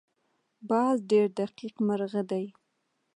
[0.69, 2.45] باز ډېر دقیق مرغه دی